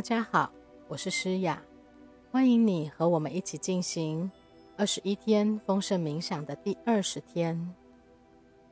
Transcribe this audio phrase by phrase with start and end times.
[0.00, 0.50] 大家好，
[0.88, 1.62] 我是诗雅，
[2.32, 4.30] 欢迎你和我们一起进行
[4.74, 7.74] 二十一天丰盛冥想的第二十天。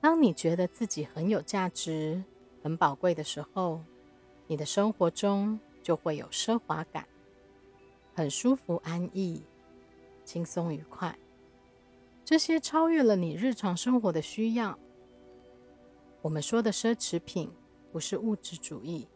[0.00, 2.20] 当你觉得自己很有价值、
[2.60, 3.80] 很宝贵的时候，
[4.48, 7.06] 你的生活中就会有奢华感，
[8.16, 9.40] 很舒服、安逸、
[10.24, 11.16] 轻松、愉快。
[12.24, 14.76] 这些超越了你日常生活的需要。
[16.20, 17.48] 我们说的奢侈品，
[17.92, 19.06] 不是物质主义，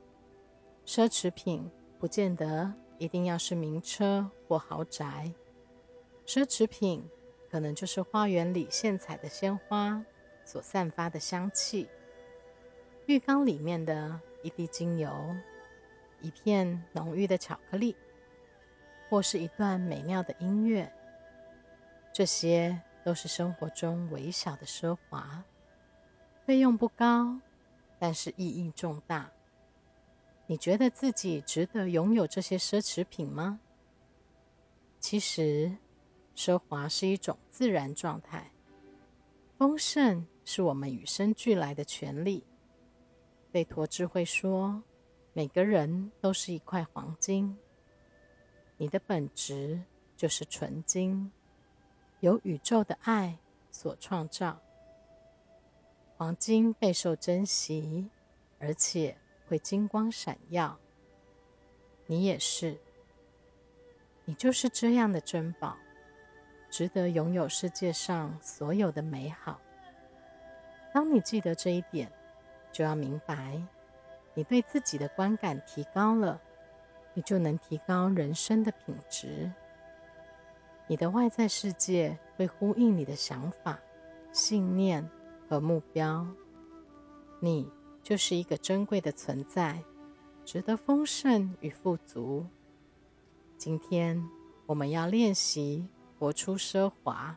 [0.87, 1.69] 奢侈品。
[1.99, 5.33] 不见得一定要是名车或豪宅，
[6.27, 7.09] 奢侈品
[7.51, 10.05] 可能就是花园里现采的鲜花
[10.45, 11.89] 所散发的香气，
[13.07, 15.11] 浴缸里面的一滴精油，
[16.21, 17.97] 一片浓郁的巧克力，
[19.09, 20.93] 或是一段美妙的音乐，
[22.13, 25.43] 这些都是生活中微小的奢华，
[26.45, 27.41] 费用不高，
[27.99, 29.31] 但是意义重大。
[30.49, 33.59] 你觉得自己值得拥有这些奢侈品吗？
[35.01, 35.77] 其实，
[36.37, 38.53] 奢华是一种自然状态，
[39.59, 42.45] 丰盛是我们与生俱来的权利。
[43.51, 44.83] 贝陀智慧说
[45.35, 47.57] ：“每个人都是一块黄金，
[48.77, 49.83] 你的本质
[50.17, 51.33] 就是纯金，
[52.21, 53.37] 由宇宙的爱
[53.73, 54.61] 所创造。
[56.17, 58.09] 黄金备受珍惜，
[58.61, 59.17] 而且。”
[59.49, 60.77] 会金光闪耀，
[62.07, 62.77] 你也是，
[64.25, 65.77] 你就是这样的珍宝，
[66.69, 69.61] 值得拥有世界上所有的美好。
[70.93, 72.11] 当你记得这一点，
[72.73, 73.63] 就要明白，
[74.35, 76.41] 你对自己的观感提高了，
[77.15, 79.51] 你就能提高人生的品质。
[80.89, 83.79] 你的外在世界会呼应你的想法、
[84.33, 85.09] 信念
[85.49, 86.27] 和目标，
[87.41, 87.76] 你。
[88.07, 89.83] 就是一个珍贵的存在，
[90.45, 92.47] 值得丰盛与富足。
[93.59, 94.25] 今天
[94.65, 97.37] 我们要练习活出奢华，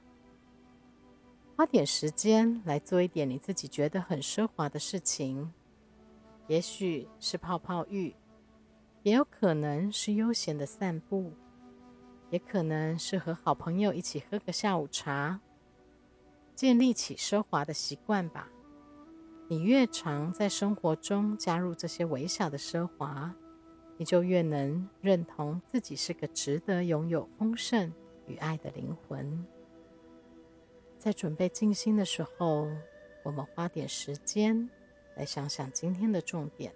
[1.56, 5.52] 花点时间来做一点你自己觉得很奢华的事情。
[6.46, 8.16] 也许是泡泡浴，
[9.02, 11.34] 也有可能是悠闲的散步，
[12.29, 15.40] 也可能是和好朋友一起喝个下午茶，
[16.53, 18.47] 建立起奢华的习惯吧。
[19.52, 23.34] 你越常在生活中加入这些微小的奢华，
[23.98, 27.92] 你就越能认同自己是个值得拥有丰盛
[28.28, 29.44] 与爱的灵魂。
[31.00, 32.68] 在准备静心的时候，
[33.24, 34.70] 我们花点时间
[35.16, 36.72] 来想想今天的重点。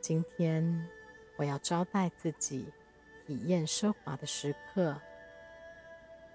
[0.00, 0.88] 今天
[1.36, 2.64] 我要招待自己
[3.26, 4.98] 体验奢华的时刻。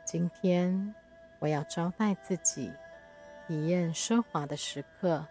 [0.06, 0.94] 今天
[1.40, 2.72] 我要招待自己。
[3.48, 5.26] 体验奢华的时刻。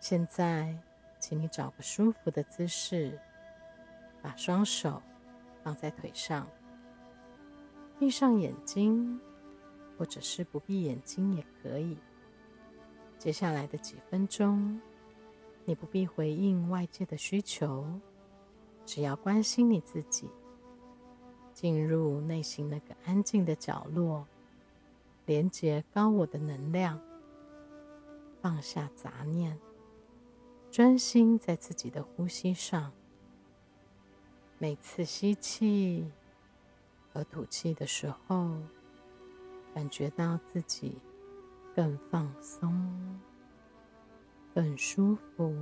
[0.00, 0.76] 现在，
[1.18, 3.18] 请你找个舒服的姿势，
[4.22, 5.02] 把双手
[5.62, 6.46] 放在腿上，
[7.98, 9.20] 闭上眼睛，
[9.98, 11.96] 或者是不闭眼睛也可以。
[13.18, 14.80] 接下来的几分钟，
[15.64, 17.86] 你不必回应外界的需求，
[18.84, 20.28] 只要关心你自己，
[21.54, 24.26] 进入内心那个安静的角落。
[25.26, 27.00] 连接高我的能量，
[28.42, 29.58] 放下杂念，
[30.70, 32.92] 专心在自己的呼吸上。
[34.58, 36.10] 每次吸气
[37.12, 38.50] 和吐气的时候，
[39.74, 40.98] 感觉到自己
[41.74, 43.20] 更放松、
[44.54, 45.54] 更舒服、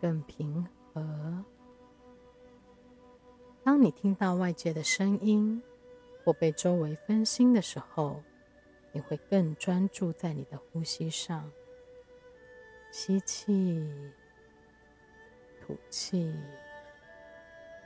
[0.00, 1.44] 更平和。
[3.64, 5.62] 当你听到外界的声音，
[6.28, 8.22] 或被周围分心的时候，
[8.92, 11.50] 你会更专注在你的呼吸上。
[12.92, 13.90] 吸气，
[15.58, 16.30] 吐气，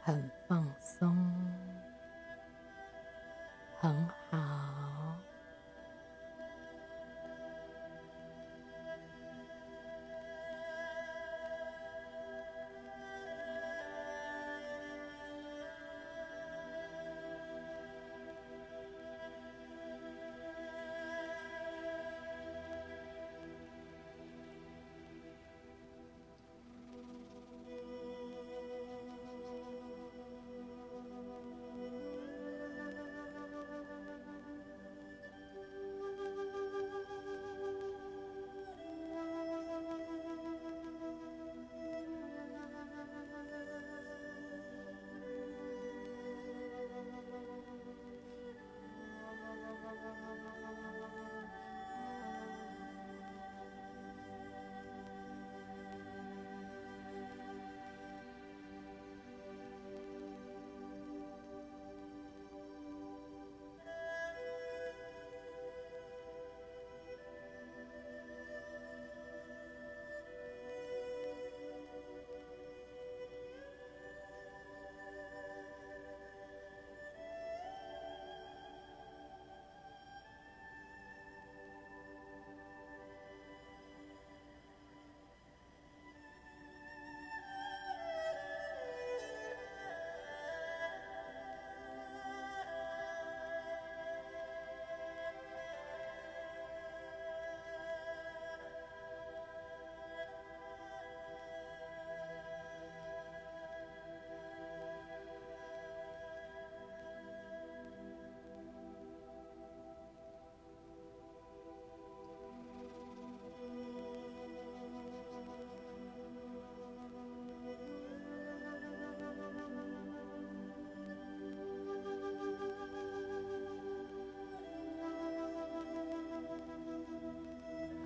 [0.01, 1.17] 很放松，
[3.79, 5.17] 很好。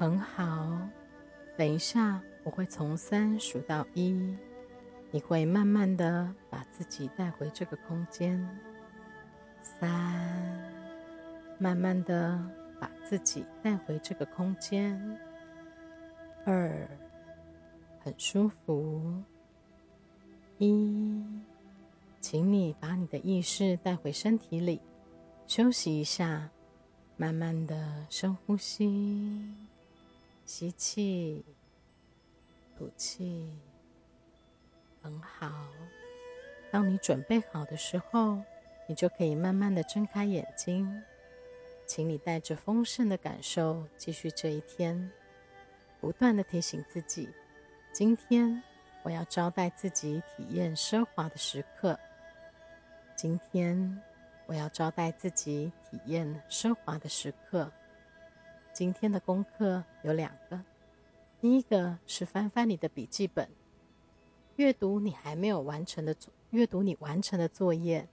[0.07, 0.79] 很好。
[1.57, 4.37] 等一下，我会从三数到一，
[5.11, 8.39] 你会慢慢的把自己带回这个空间。
[9.61, 9.91] 三，
[11.59, 12.41] 慢慢的
[12.79, 15.19] 把自己带回这个空间。
[16.45, 16.89] 二，
[17.99, 19.13] 很舒服。
[20.59, 21.21] 一，
[22.21, 24.81] 请你把你的意识带回身体里，
[25.49, 26.49] 休息一下，
[27.17, 29.53] 慢慢的深呼吸，
[30.47, 31.45] 吸气，
[32.79, 33.53] 吐气，
[35.03, 35.51] 很好。
[36.71, 38.41] 当你准备好的时候，
[38.87, 41.03] 你就可以慢慢的睁开眼睛。
[41.85, 45.11] 请你带着丰盛的感受继续这一天，
[46.01, 47.29] 不断的提醒自己，
[47.93, 48.63] 今天。
[49.03, 51.97] 我要招待自己体验奢华的时刻。
[53.15, 54.03] 今天，
[54.47, 57.71] 我要招待自己体验奢华的时刻。
[58.77, 60.61] 今天的功课有两个，
[61.41, 63.49] 第一个是翻翻你的笔记本，
[64.57, 68.07] 阅读你还没有完成的作，阅读你完成的作业，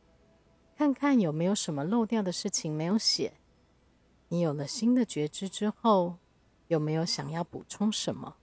[0.78, 3.34] 看看有没有什么漏掉的事情没有写。
[4.30, 6.16] 你有了新的觉知之后，
[6.70, 8.38] 有没有想要补充什么？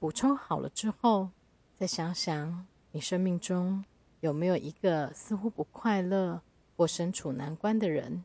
[0.00, 1.30] 补充好了之后，
[1.76, 3.84] 再想想你生命中
[4.18, 6.42] 有没有一个似乎不快乐
[6.76, 8.24] 或身处难关的人。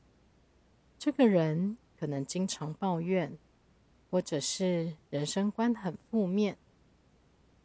[0.98, 3.38] 这个人可能经常抱怨，
[4.10, 6.58] 或者是人生观很负面。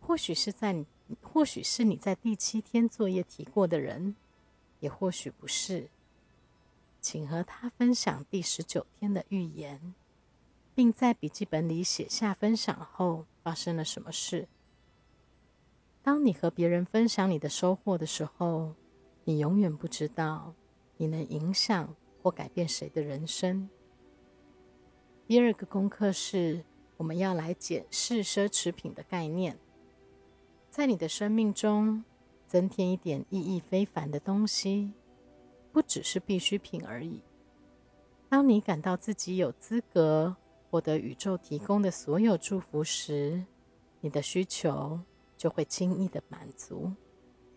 [0.01, 0.85] 或许是在，
[1.23, 4.15] 或许是你在第七天作业提过的人，
[4.81, 5.89] 也或许不是。
[7.01, 9.95] 请和他分享第十九天的预言，
[10.75, 13.27] 并在笔记本里写下分享后。
[13.43, 14.49] 发生了什么事？
[16.03, 18.75] 当你和别人分享你的收获的时候，
[19.25, 20.53] 你永远不知道
[20.99, 23.71] 你能影响或改变谁的人生。
[25.31, 26.65] 第二个功课是，
[26.97, 29.57] 我们要来检视奢侈品的概念，
[30.69, 32.03] 在你的生命中
[32.49, 34.93] 增添一点意义非凡的东西，
[35.71, 37.23] 不只是必需品而已。
[38.29, 40.37] 当你感到自己有资格。
[40.69, 43.45] 获得宇宙提供的所有祝福时，
[44.01, 44.99] 你的需求
[45.37, 46.93] 就会轻易的满足，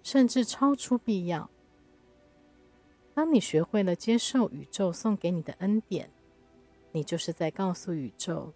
[0.04, 1.50] 甚至超出必要。
[3.16, 6.12] 当你学会了接受宇宙送给你的恩典，
[6.94, 8.54] 你就是在告诉宇宙，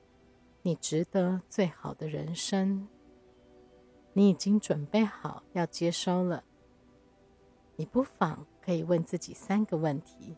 [0.62, 2.88] 你值得最好的人生。
[4.14, 6.46] 你已经准备好要接收了。
[7.76, 10.38] 你不妨可以问自己三个问题。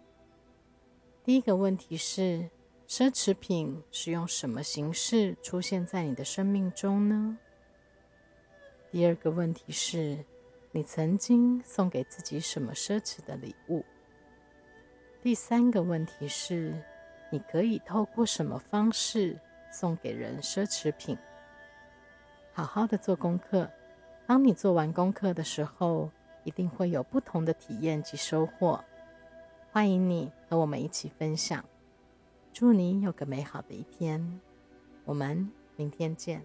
[1.23, 2.49] 第一个问题是。
[2.89, 7.37] 奢侈品是用什么形式出现在你的生命中呢？
[8.89, 10.25] 第二个问题是，
[10.71, 13.85] 你曾经送给自己什么奢侈的礼物？
[15.21, 16.83] 第三个问题是，
[17.29, 19.38] 你可以透过什么方式
[19.71, 21.17] 送给人奢侈品？
[22.51, 23.69] 好好的做功课，
[24.25, 26.09] 当你做完功课的时候，
[26.43, 28.83] 一定会有不同的体验及收获。
[29.71, 31.63] 欢迎你和我们一起分享。
[32.51, 34.39] 祝你有个美好的一天，
[35.05, 36.43] 我们明天见。